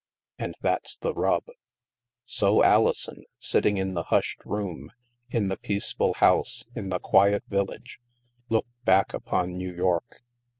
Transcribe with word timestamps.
And 0.39 0.55
that's 0.61 0.97
the 0.97 1.13
rub! 1.13 1.43
So 2.25 2.63
Alison, 2.63 3.23
sitting 3.37 3.77
in 3.77 3.93
the 3.93 4.01
hushed 4.05 4.43
room, 4.45 4.91
in 5.29 5.47
the 5.47 5.57
peaceful 5.57 6.15
house, 6.15 6.65
in 6.73 6.89
the 6.89 6.97
quiet 6.99 7.43
village, 7.49 7.99
looked 8.49 8.83
back 8.83 9.13
upon 9.13 9.51
New 9.55 9.71
York. 9.75 10.23